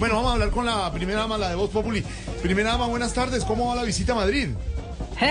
[0.00, 2.02] Bueno, vamos a hablar con la primera dama, la de Voz Populi.
[2.42, 3.44] Primera dama, buenas tardes.
[3.44, 4.48] ¿Cómo va la visita a Madrid?
[5.20, 5.28] ¡Eva!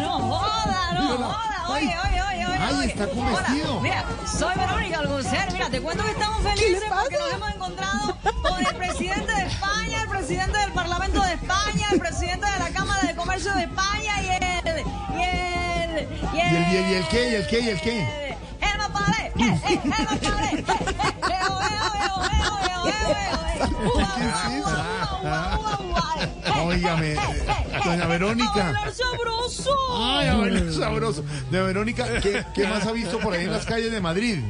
[0.00, 1.36] No joda, no joda.
[1.68, 2.56] Oye, oye, oye, oye.
[2.58, 2.86] Ay, oye.
[2.86, 3.80] está con Hola, vestido.
[3.82, 5.52] Mira, soy Verónica Alcocer.
[5.52, 10.02] Mira, te cuento que estamos felices porque nos hemos encontrado con el presidente de España,
[10.02, 14.22] el presidente del Parlamento de España, el presidente de la Cámara de Comercio de España
[14.22, 14.42] y el.
[15.18, 16.08] y el.
[16.32, 17.30] y ¿Y el, y el, y el qué?
[17.30, 17.60] ¿Y el qué?
[17.60, 18.36] ¿Y el qué?
[18.62, 20.64] El Mapale, eh, eh, el eh, eh,
[21.28, 21.65] eh,
[26.64, 27.14] Óigame,
[27.84, 28.70] doña Verónica.
[28.84, 29.70] a sabroso.
[29.96, 31.24] Ay, a ver, sabroso.
[31.50, 34.42] De Verónica, ¿qué, ¿qué más ha visto por ahí en las calles de Madrid?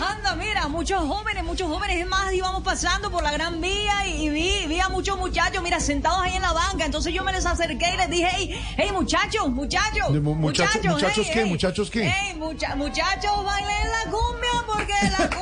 [0.00, 1.98] Anda, mira, muchos jóvenes, muchos jóvenes.
[2.00, 5.62] Es más, íbamos pasando por la Gran Vía y, y vi, vi a muchos muchachos,
[5.62, 6.84] mira, sentados ahí en la banca.
[6.86, 10.10] Entonces yo me les acerqué y les dije, hey, hey, muchachos, muchachos.
[10.10, 12.08] Muchacho- muchachos qué, muchachos qué.
[12.08, 15.41] Hey, mucha- muchachos, bailen la cumbia porque la cumbia.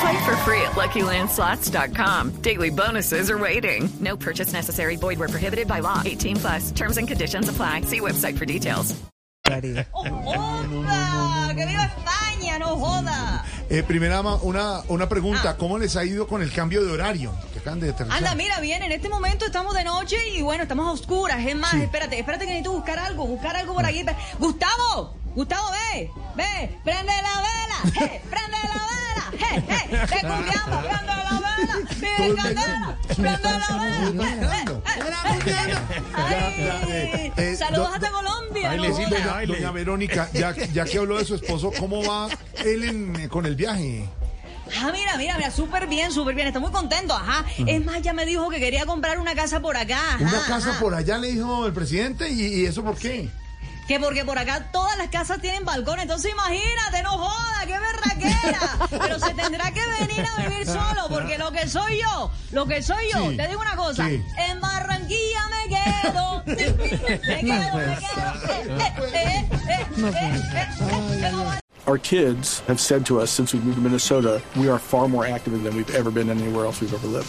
[0.00, 2.30] Play for free at LuckyLandSlots.com.
[2.42, 3.88] Daily bonuses are waiting.
[4.00, 4.96] No purchase necessary.
[4.96, 6.02] Void where prohibited by law.
[6.04, 6.70] 18 plus.
[6.72, 7.82] Terms and conditions apply.
[7.82, 8.94] See website for details.
[9.46, 11.54] ¡Oh, joda!
[11.54, 13.44] ¡Que viva España, no joda!
[13.68, 15.56] Eh, primera una, una pregunta.
[15.58, 17.30] ¿Cómo les ha ido con el cambio de horario?
[17.52, 18.18] Que acaban de aterrizar.
[18.18, 21.44] Anda, mira, bien, en este momento estamos de noche y bueno, estamos a oscuras.
[21.46, 21.82] Es más, Sí.
[21.82, 24.02] espérate, espérate que necesito buscar algo, buscar algo por aquí.
[24.38, 25.14] ¡Gustavo!
[25.34, 26.10] ¡Gustavo, ve!
[26.36, 26.78] ¡Ve!
[26.82, 28.06] ¡Prende la vela!
[28.06, 28.22] ¡Eh!
[28.30, 28.43] ¡Prende la vela!
[29.94, 30.00] ¡Eh!
[30.02, 30.06] ¡Eh!
[30.08, 31.56] ¡Prende la vela!
[32.00, 32.98] ¡Mi Todo candela!
[33.08, 33.78] el- ¡Prende la
[35.38, 36.80] vela!
[36.88, 37.56] eh, eh.
[37.56, 38.70] ¡Saludos do- hasta Colombia!
[38.76, 42.28] Doña, doña Verónica, ya, ya que habló de su esposo, ¿cómo va
[42.64, 44.08] él en- con el viaje?
[44.82, 46.46] Ah, mira, mira, mira, súper bien, súper bien.
[46.48, 47.44] Está muy contento, ajá.
[47.66, 49.98] Es más, ya me dijo que quería comprar una casa por acá.
[50.14, 50.80] ajá, Una casa ajá.
[50.80, 53.28] por allá, le dijo el presidente, ¿y, y eso por qué?
[53.86, 58.78] Que porque por acá todas las casas tienen balcón, entonces imagínate, no joda, qué berraquera.
[58.90, 62.82] Pero se tendrá que venir a vivir solo, porque lo que soy yo, lo que
[62.82, 64.22] soy yo, Sí, te digo una cosa, sí.
[64.38, 68.54] en Barranquilla me quedo, me quedo, me quedo.
[68.56, 70.70] Eh, eh, eh, eh, eh, eh,
[71.22, 75.06] eh, Our kids have said to us since we moved to Minnesota, we are far
[75.08, 77.28] more active than we've ever been anywhere else we've ever lived.